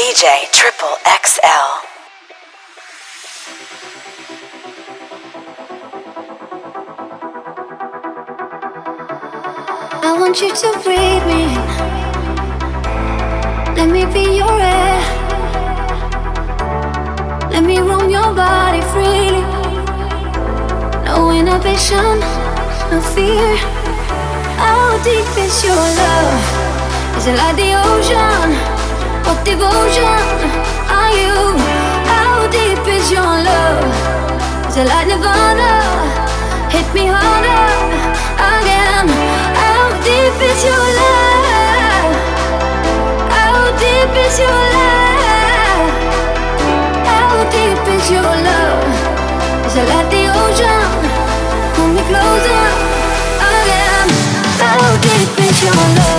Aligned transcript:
DJ 0.00 0.50
Triple 0.50 0.96
XL. 1.04 1.68
I 10.02 10.16
want 10.18 10.40
you 10.40 10.54
to 10.54 10.68
breathe 10.82 11.26
me. 11.28 11.44
Let 13.76 13.90
me 13.90 14.06
be 14.06 14.38
your 14.38 14.56
air. 14.58 15.02
Let 17.50 17.64
me 17.64 17.78
roam 17.80 18.08
your 18.08 18.32
body 18.34 18.80
freely. 18.92 19.42
No 21.04 21.30
inhibition, 21.30 22.20
no 22.90 23.02
fear. 23.14 23.54
How 24.56 24.96
deep 25.04 25.28
is 25.36 25.62
your 25.62 25.76
love? 25.76 27.18
Is 27.18 27.26
it 27.26 27.36
like 27.36 27.56
the 27.56 27.74
ocean? 27.84 28.79
Devotion 29.30 30.04
are 30.90 31.12
you? 31.14 31.56
How 32.10 32.50
deep 32.50 32.84
is 32.86 33.10
your 33.12 33.22
love? 33.22 34.74
Nirvana 35.06 35.72
hit 36.68 36.86
me 36.92 37.06
harder 37.06 37.64
again. 38.36 39.06
How 39.54 39.86
deep 40.02 40.36
is 40.50 40.60
your 40.66 40.86
love? 41.00 42.12
How 43.30 43.70
deep 43.78 44.12
is 44.26 44.36
your 44.38 44.62
love? 44.76 45.88
How 47.06 47.30
deep 47.54 47.84
is 47.94 48.10
your 48.10 48.34
love? 48.46 48.82
The 50.10 50.26
ocean 50.42 50.90
pull 51.74 51.88
me 51.94 52.02
closer 52.10 52.66
again. 53.46 54.08
How 54.58 54.82
deep 55.00 55.38
is 55.38 55.62
your 55.62 55.74
love? 55.74 56.09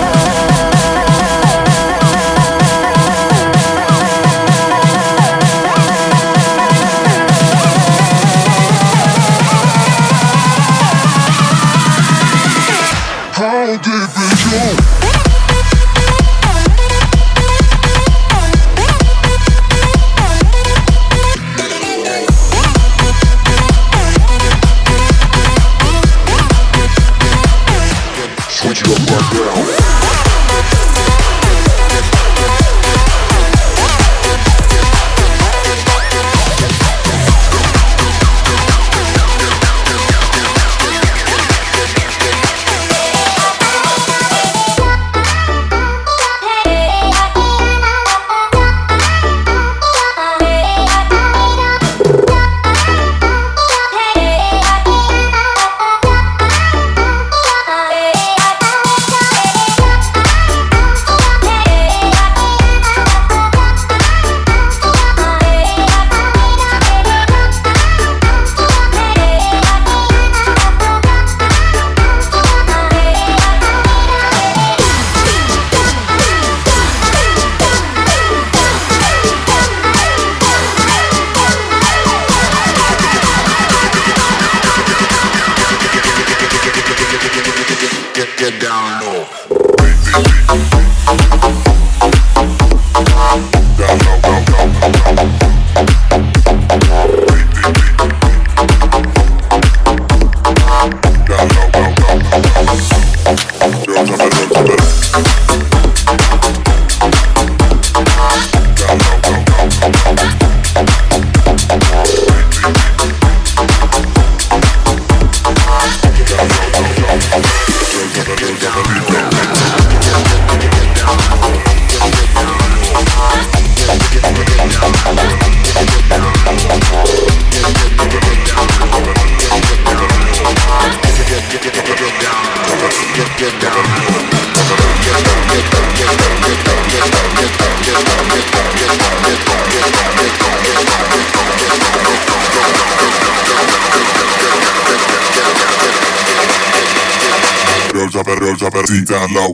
down 149.04 149.34
low. 149.34 149.51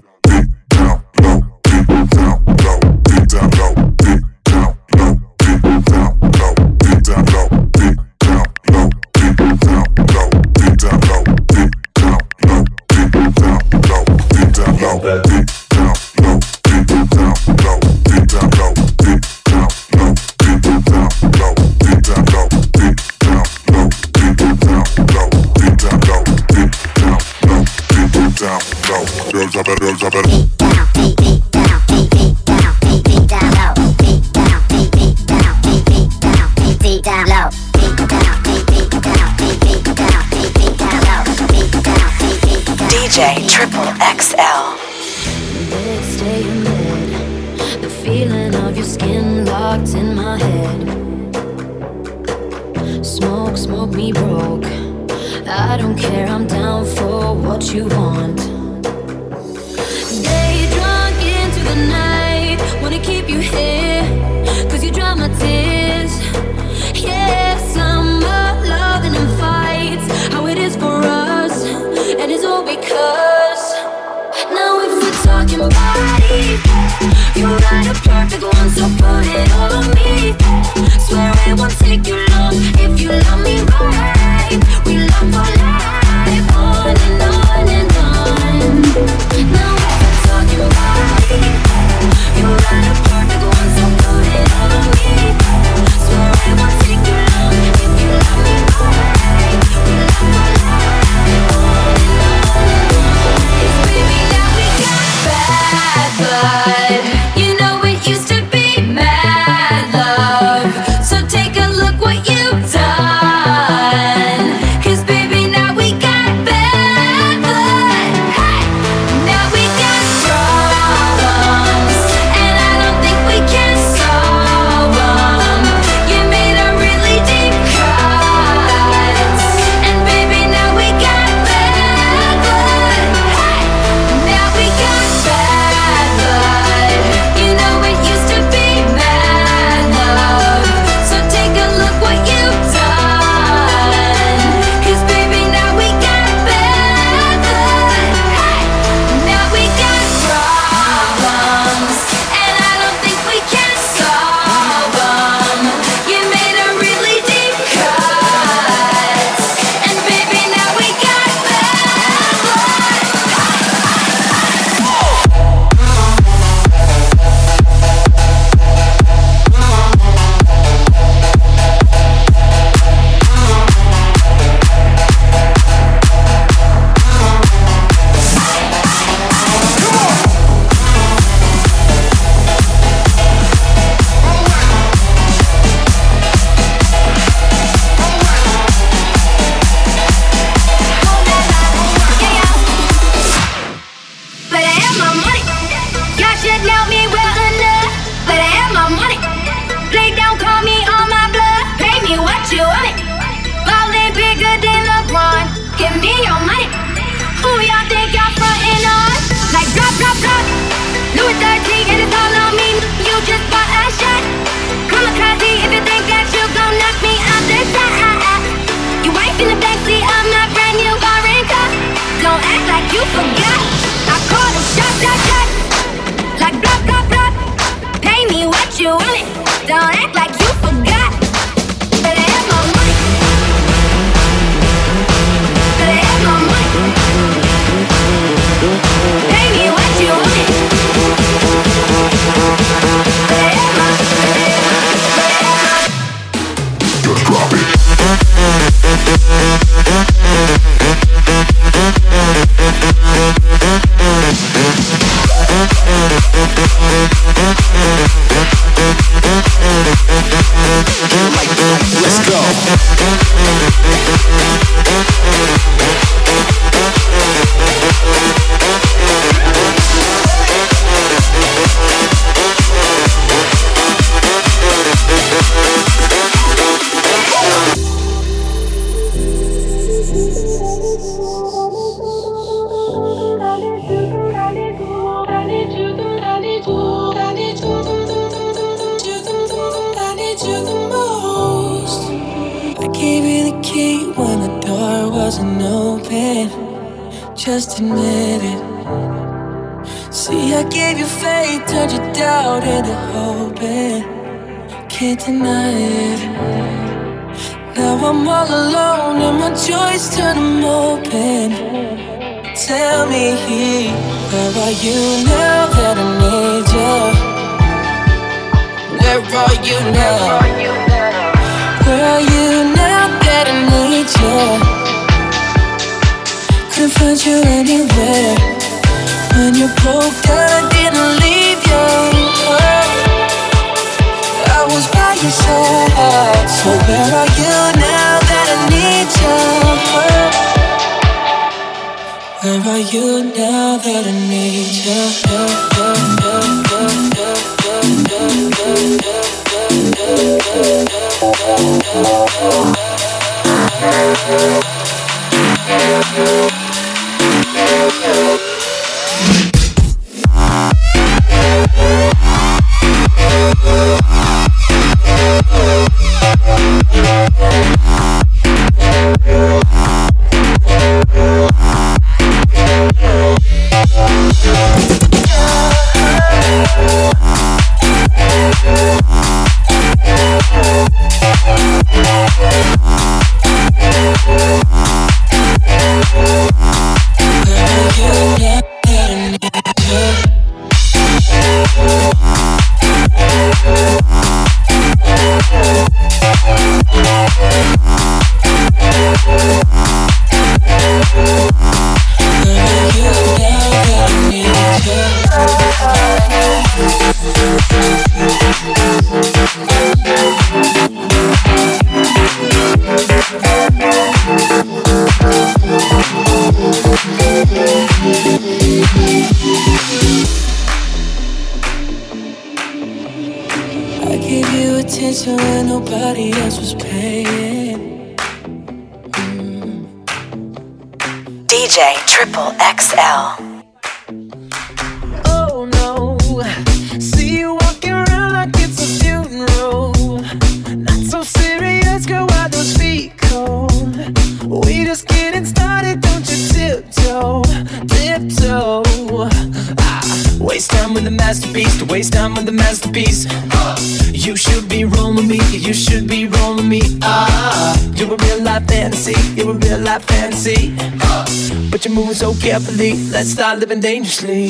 Dangerously. 463.80 464.47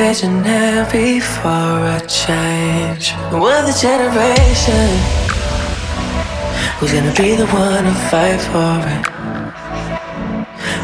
visionary 0.00 1.20
for 1.20 1.72
a 1.96 2.00
change. 2.08 3.12
We're 3.30 3.62
the 3.68 3.76
generation 3.86 4.88
who's 6.76 6.92
gonna 6.94 7.14
be 7.22 7.30
the 7.42 7.46
one 7.48 7.84
to 7.84 7.94
fight 8.08 8.40
for 8.50 8.76
it. 8.94 9.02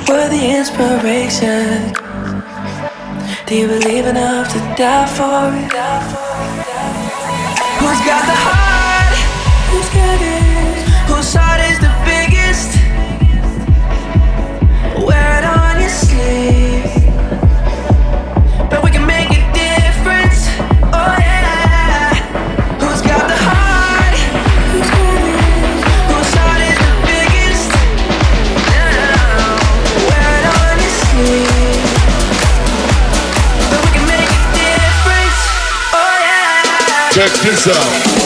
We're 0.06 0.28
the 0.36 0.44
inspiration. 0.58 1.94
Do 3.46 3.52
you 3.60 3.68
believe 3.68 4.06
enough 4.06 4.52
to 4.52 4.58
die 4.82 5.08
for 5.16 5.44
it? 5.60 5.70
Die 5.70 6.02
for. 6.10 6.32
Who's 7.80 8.00
got 8.10 8.22
the 8.30 8.38
heart? 8.46 9.16
Who's 9.70 9.88
got 9.98 10.20
it? 10.36 10.76
Whose 11.08 11.32
heart 11.38 11.62
is 11.70 11.78
the 11.86 11.92
biggest? 12.10 12.70
Wear 15.06 15.30
it 15.38 15.44
on 15.58 15.80
your 15.80 15.94
sleeve. 16.04 16.95
Check 37.16 37.32
this 37.40 37.66
out. 37.66 38.25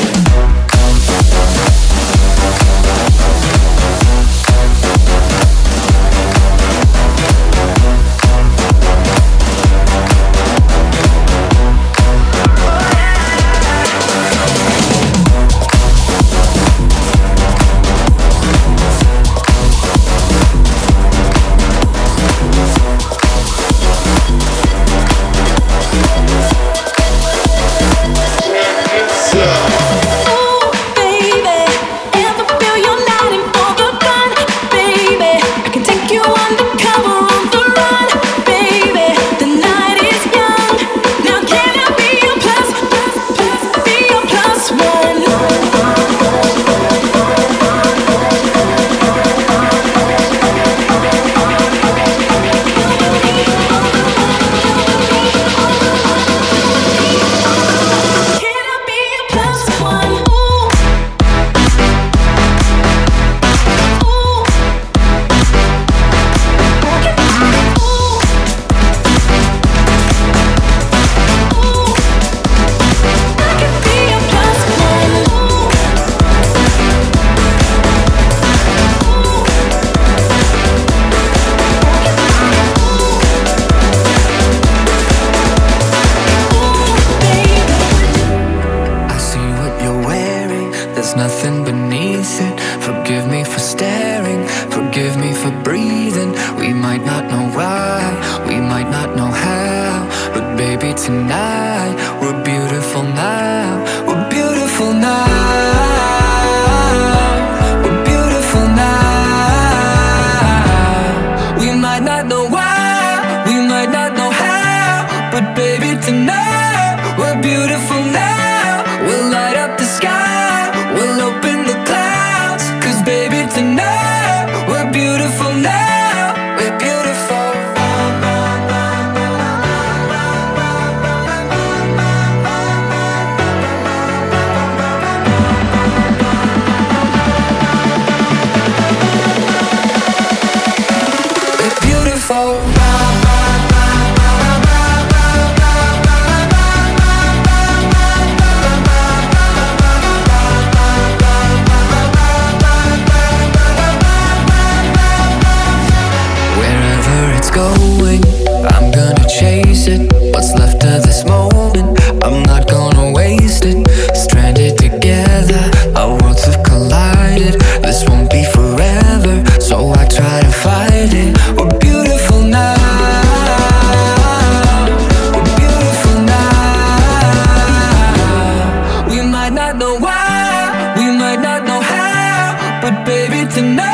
baby, 183.05 183.51
tonight. 183.53 183.90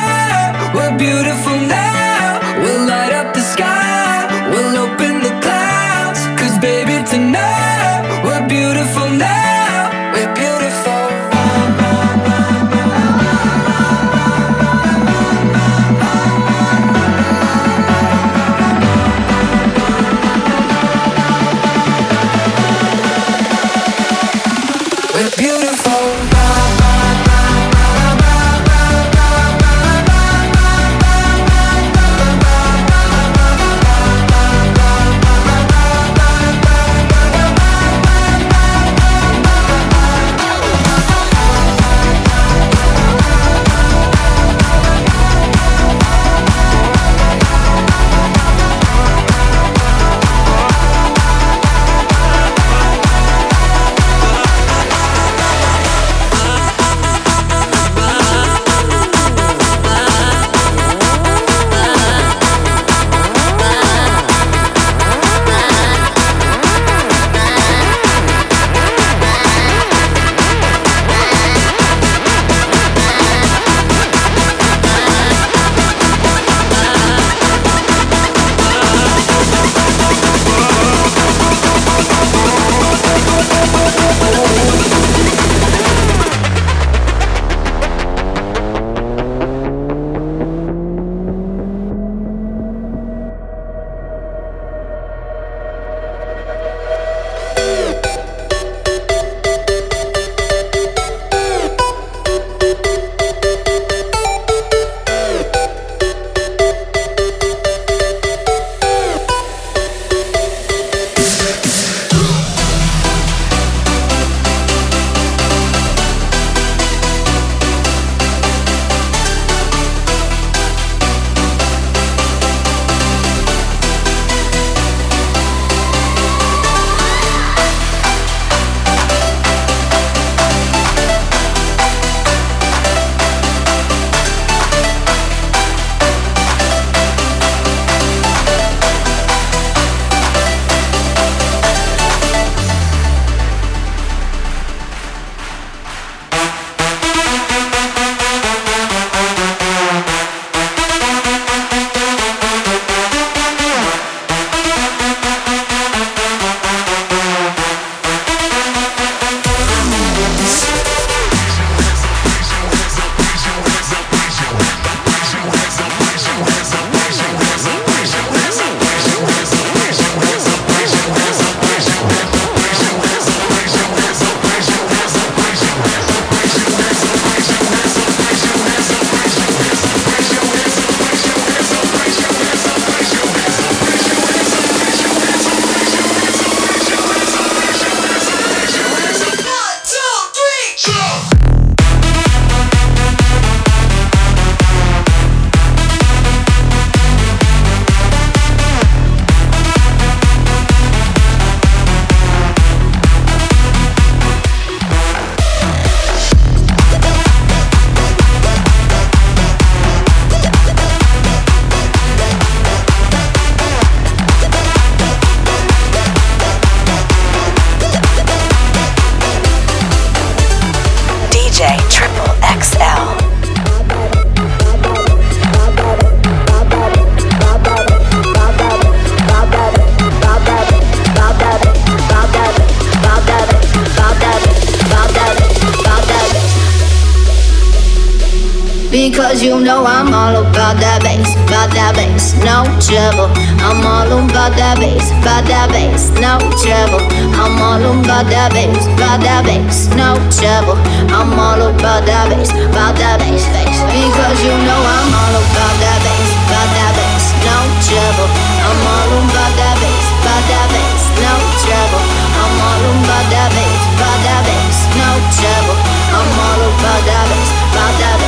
Because 239.17 239.41
you 239.41 239.57
know 239.65 239.81
I'm 239.81 240.13
all 240.13 240.45
about 240.45 240.77
that 240.77 241.01
bass, 241.01 241.25
about 241.49 241.73
that 241.73 241.97
bass, 241.97 242.37
no 242.45 242.69
trouble. 242.77 243.33
I'm 243.65 243.81
all 243.81 244.13
about 244.13 244.53
that 244.61 244.77
bass, 244.77 245.09
about 245.25 245.49
that 245.49 245.73
bass, 245.73 246.13
no 246.21 246.37
trouble. 246.61 247.01
I'm 247.33 247.57
all 247.57 247.81
about 247.81 248.29
that 248.29 248.53
bass, 248.53 248.85
about 248.93 249.25
that 249.25 249.49
bass, 249.49 249.89
no 249.97 250.21
trouble. 250.29 250.77
I'm 251.09 251.33
all 251.33 251.57
about 251.57 252.05
that 252.05 252.29
bass, 252.29 252.53
about 252.53 252.93
that 253.01 253.17
bass, 253.25 253.41
bass. 253.57 253.81
Because 253.89 254.37
you 254.45 254.53
know 254.53 254.81
I'm 254.85 255.09
all 255.09 255.33
about 255.33 255.77
that 255.81 255.99
bass, 256.05 256.29
about 256.53 256.69
that 256.77 256.93
bass, 257.01 257.25
no 257.41 257.57
trouble. 257.89 258.29
I'm 258.29 258.81
all 258.85 259.13
about 259.17 259.53
that 259.57 259.77
bass, 259.81 260.07
about 260.13 260.45
that 260.45 260.69
bass, 260.77 261.03
no 261.25 261.33
trouble. 261.65 262.05
I'm 262.37 262.53
all 262.69 262.85
about 262.85 263.27
that 263.33 263.49
bass, 263.49 263.81
about 263.97 264.21
that 264.29 264.43
bass, 264.45 264.77
no 264.93 265.09
trouble. 265.41 265.77
I'm 266.13 266.31
all 266.37 266.61
about 266.69 267.01
that 267.09 267.25
bass, 267.33 267.49
about 267.73 267.97
that 267.97 268.17
bass 268.21 268.26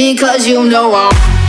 because 0.00 0.46
you 0.46 0.68
know 0.68 0.94
I'm. 0.94 1.39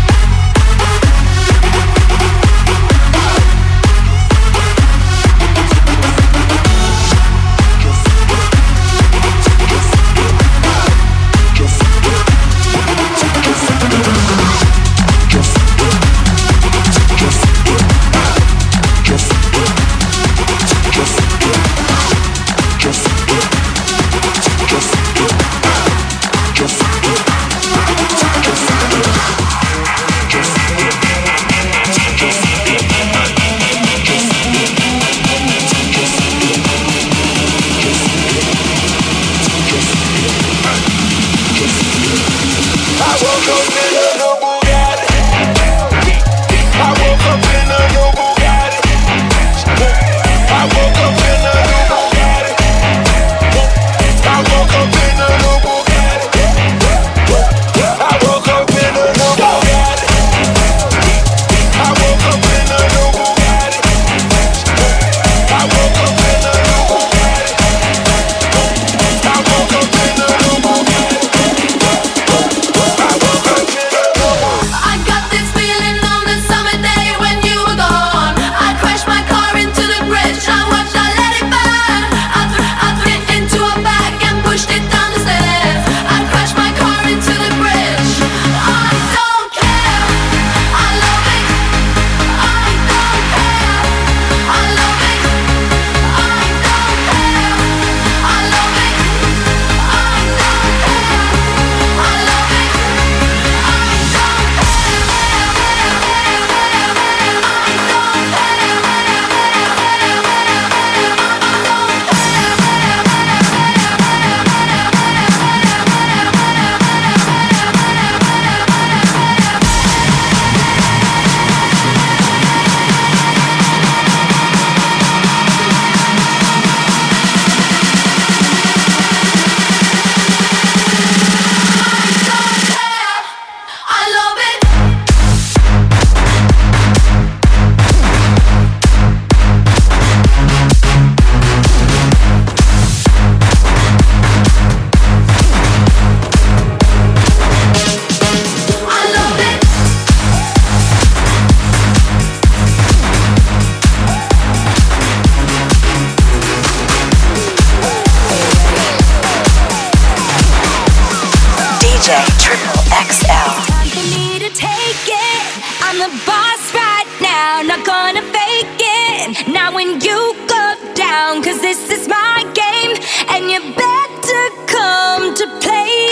DJ 162.02 162.18
Triple 162.42 162.82
XL. 163.14 163.30
Time 163.70 163.90
for 163.94 164.06
me 164.10 164.40
to 164.40 164.50
take 164.56 165.06
it. 165.06 165.44
I'm 165.86 166.00
the 166.00 166.10
boss 166.26 166.74
right 166.74 167.06
now, 167.22 167.62
not 167.62 167.86
gonna 167.86 168.24
fake 168.34 168.82
it. 168.82 169.48
Now 169.48 169.72
when 169.72 170.02
you 170.02 170.34
go 170.50 170.66
down, 170.96 171.44
cause 171.44 171.62
this 171.62 171.92
is 171.92 172.08
my 172.08 172.42
game, 172.58 172.98
and 173.30 173.52
you 173.52 173.60
better 173.78 174.44
come 174.66 175.36
to 175.36 175.46
play. 175.62 176.10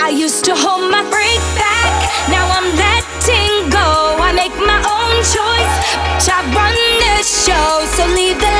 I 0.00 0.08
used 0.08 0.46
to 0.46 0.54
hold 0.56 0.90
my 0.90 1.04
freak 1.12 1.44
back, 1.60 2.08
now 2.32 2.48
I'm 2.56 2.68
letting 2.80 3.68
go. 3.68 4.16
I 4.28 4.32
make 4.32 4.56
my 4.64 4.80
own 4.96 5.14
choice, 5.28 5.74
bitch. 6.08 6.26
I 6.32 6.40
run 6.56 6.72
the 7.04 7.16
show, 7.22 7.84
so 7.96 8.06
leave 8.16 8.40
the 8.40 8.51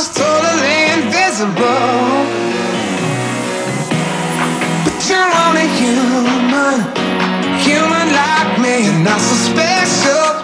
was 0.00 0.14
totally 0.14 0.78
invisible. 0.96 2.24
But 4.84 4.96
you're 5.08 5.32
only 5.44 5.68
human, 5.80 6.78
human 7.60 8.06
like 8.20 8.58
me, 8.62 8.86
you're 8.86 9.04
not 9.04 9.20
so 9.20 9.34
special. 9.50 10.39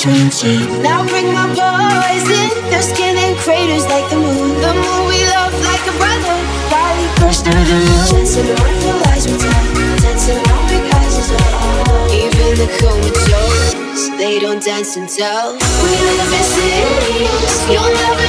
opportunity. 0.00 0.82
Now 0.82 1.06
bring 1.06 1.26
my 1.32 1.46
boys 1.48 2.24
in, 2.24 2.70
their 2.70 2.82
skin 2.82 3.16
and 3.16 3.36
craters 3.36 3.84
like 3.86 4.08
the 4.08 4.16
moon. 4.16 4.60
The 4.60 4.72
moon 4.72 5.08
we 5.08 5.20
love 5.28 5.52
like 5.60 5.84
a 5.84 5.94
brother. 5.98 6.36
Body 6.70 7.06
crushed 7.18 7.44
through 7.44 7.52
the 7.52 7.76
moon. 7.76 8.08
Dancing 8.08 8.48
around 8.48 8.80
the 8.80 8.92
lies 9.04 9.26
we 9.26 9.36
tell. 9.36 9.64
Dancing 10.00 10.36
around 10.36 10.66
because 10.72 11.18
it's 11.18 11.30
all. 11.30 12.08
Even 12.10 12.56
the 12.56 12.68
comatose, 12.80 14.08
they 14.16 14.38
don't 14.38 14.62
dance 14.62 14.96
and 14.96 15.08
tell. 15.08 15.52
We 15.52 15.90
live 15.92 16.32
in 16.32 16.44
cities, 16.44 17.68
you'll 17.68 17.94
never. 17.94 18.19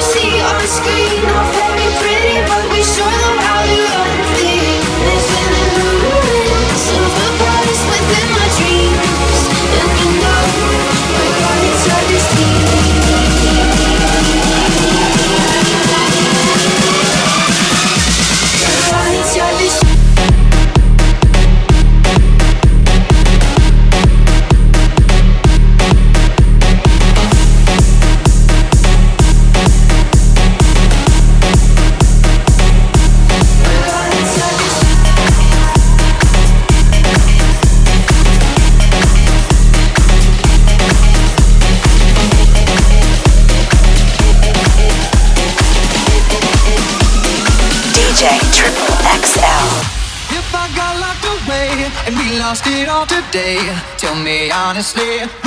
Honestly. 54.82 55.41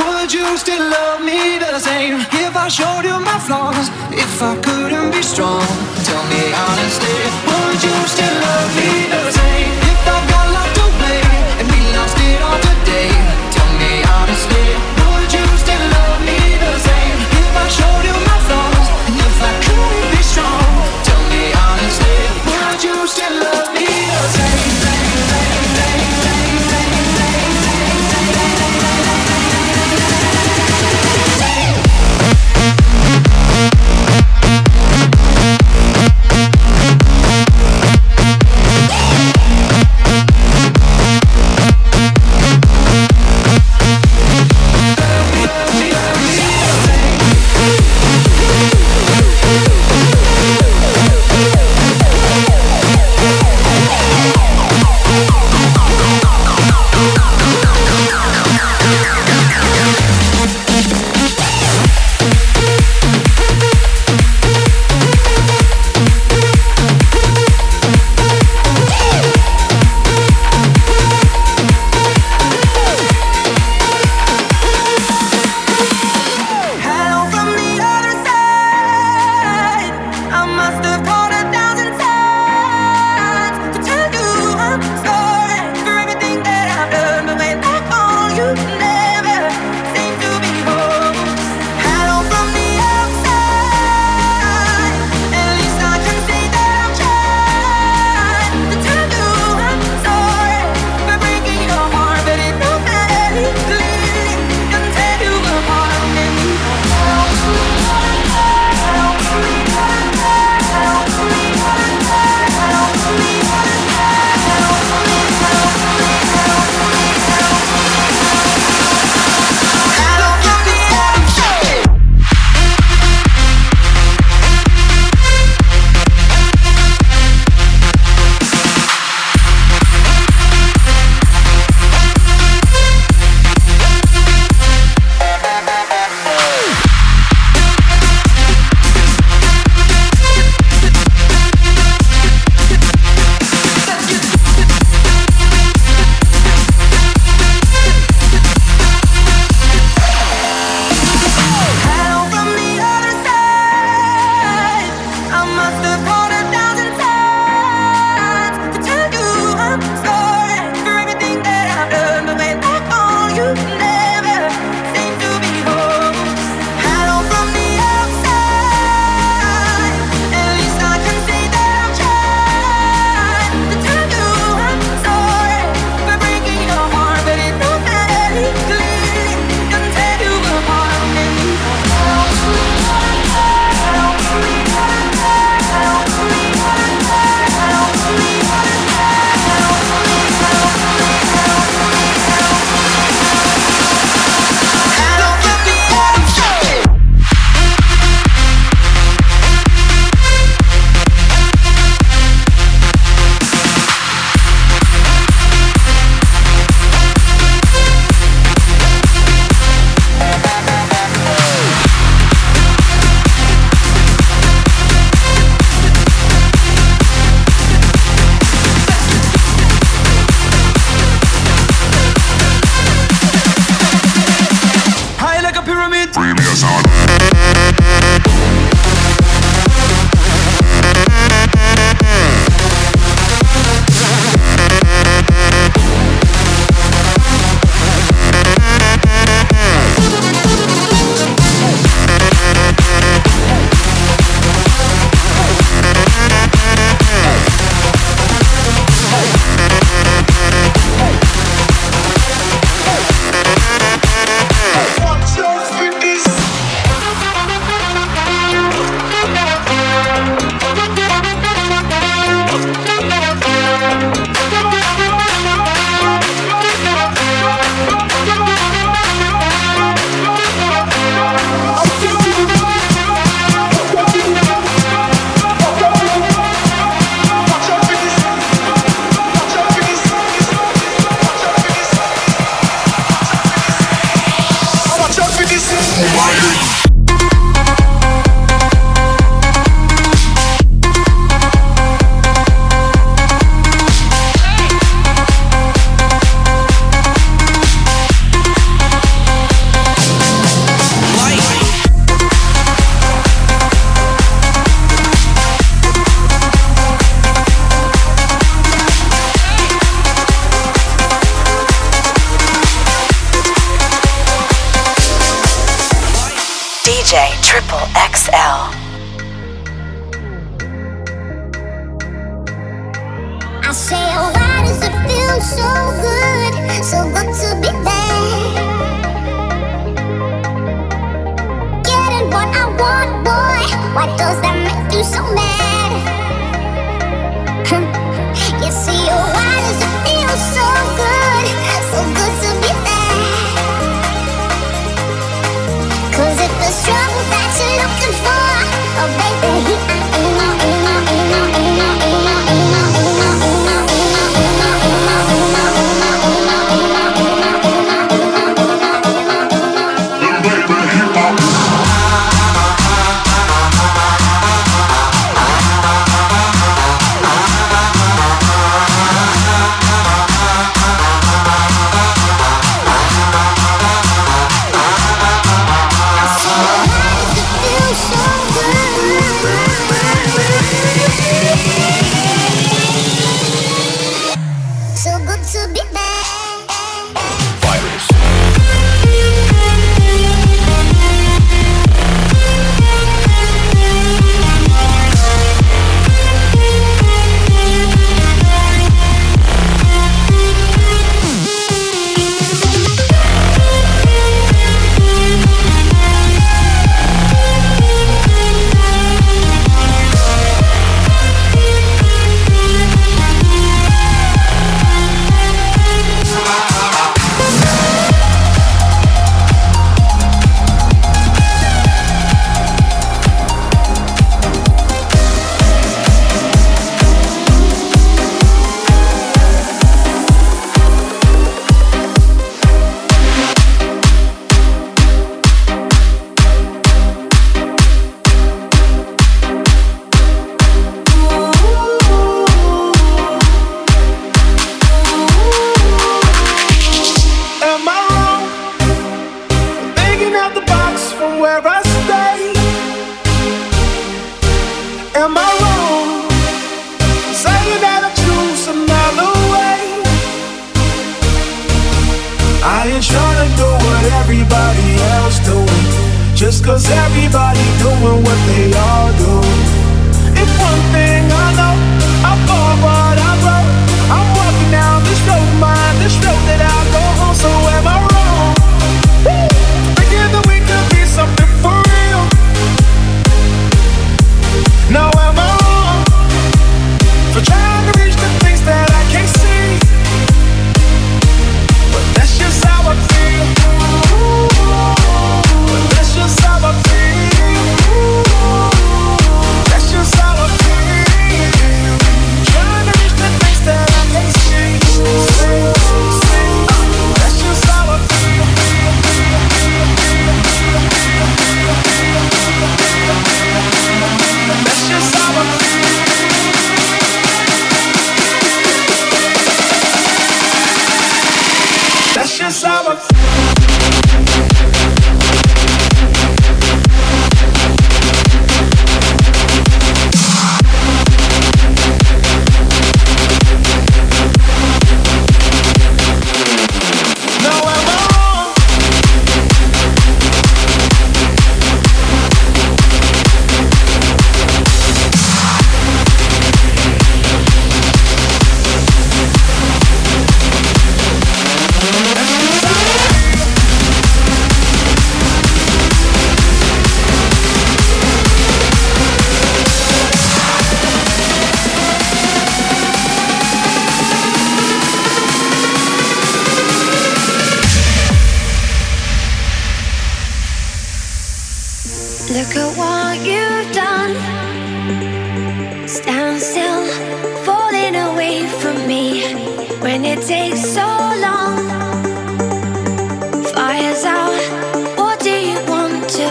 what 468.35 468.47
they 468.49 468.72
are. 468.78 468.93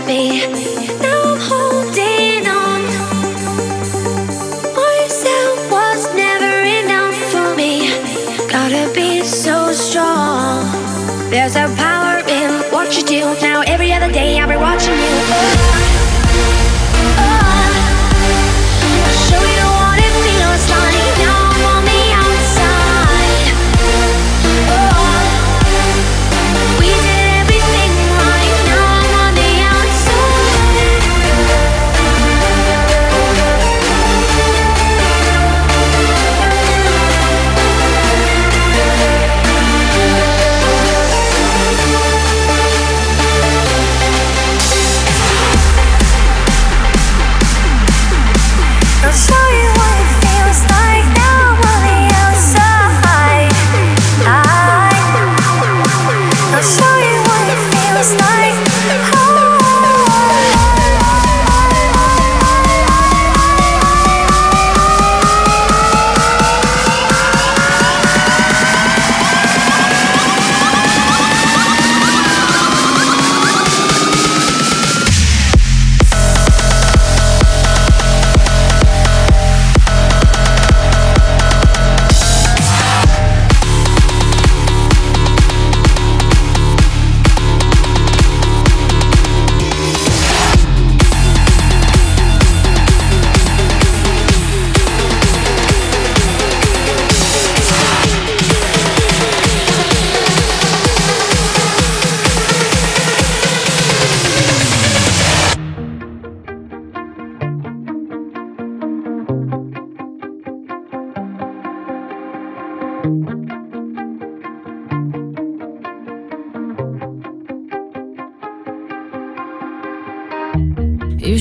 be? 0.05 0.72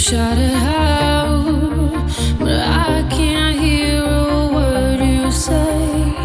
shouted 0.03 0.55
out, 0.55 1.94
but 2.40 2.59
I 2.59 3.07
can't 3.09 3.57
hear 3.57 4.03
a 4.03 4.48
word 4.53 5.00
you 5.00 5.30
say. 5.30 6.16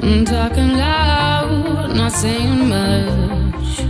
I'm 0.00 0.24
talking 0.24 0.78
loud, 0.78 1.94
not 1.94 2.12
saying 2.12 2.68
much. 2.70 3.80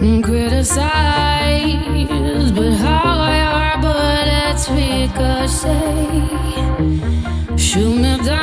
I'm 0.00 0.22
criticized, 0.22 2.06
but 2.54 2.72
how 2.84 3.18
I 3.34 3.40
are 3.58 3.76
bullets 3.82 4.68
ricochet. 4.70 6.28
Shoot 7.56 7.96
me 7.96 8.12
down. 8.24 8.37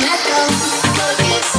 Let 0.00 1.52
go. 1.52 1.57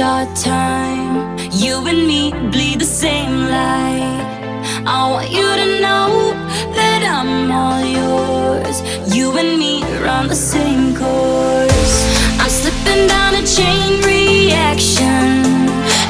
our 0.00 0.26
time. 0.34 1.38
You 1.52 1.86
and 1.86 2.06
me 2.06 2.32
bleed 2.50 2.80
the 2.80 2.84
same 2.84 3.46
light. 3.46 4.62
I 4.86 5.08
want 5.10 5.30
you 5.30 5.46
to 5.60 5.80
know 5.80 6.32
that 6.74 7.02
I'm 7.06 7.52
all 7.52 7.84
yours. 7.84 8.82
You 9.14 9.36
and 9.38 9.58
me 9.58 9.82
run 10.02 10.26
the 10.26 10.34
same 10.34 10.96
course. 10.96 11.96
I'm 12.40 12.50
slipping 12.50 13.06
down 13.06 13.34
a 13.36 13.46
chain 13.46 14.02
reaction. 14.02 15.44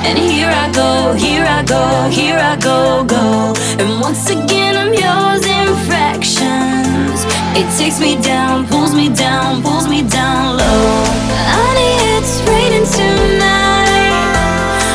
And 0.06 0.16
here 0.18 0.48
I 0.48 0.70
go, 0.72 1.12
here 1.12 1.44
I 1.44 1.62
go, 1.64 2.08
here 2.10 2.38
I 2.38 2.56
go, 2.56 3.04
go. 3.04 3.54
And 3.78 4.00
once 4.00 4.30
again, 4.30 4.76
I'm 4.76 4.94
yours 4.94 5.44
in 5.44 5.68
fractions. 5.88 7.18
It 7.58 7.68
takes 7.76 8.00
me 8.00 8.20
down, 8.22 8.66
pulls 8.66 8.94
me 8.94 9.08
down, 9.14 9.62
pulls 9.62 9.88
me 9.88 10.08
down 10.08 10.56
low. 10.56 11.04
Honey, 11.56 11.92
it's 12.16 12.40
raining 12.48 12.86
tonight. 12.86 13.63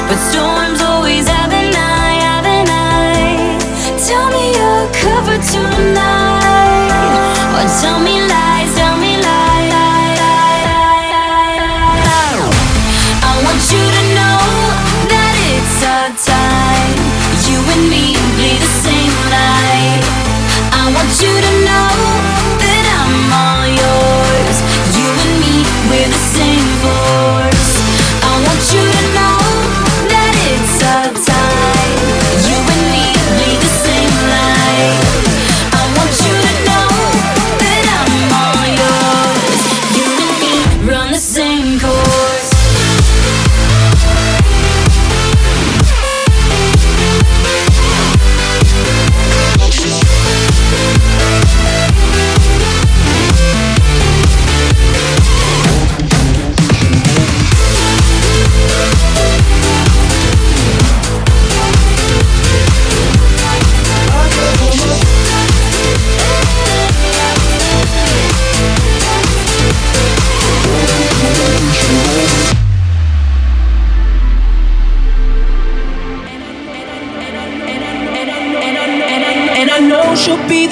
But 0.09 0.17
storms 0.17 0.81
always 0.81 1.27
have 1.27 1.53
an 1.53 1.71
eye, 1.75 2.17
have 2.29 2.43
an 2.43 2.67
eye. 2.67 3.59
Tell 4.07 4.27
me 4.31 4.43
you're 4.57 4.89
covered 4.91 5.43
tonight, 5.43 6.89
or 7.53 7.67
tell 7.79 7.99
me. 7.99 8.28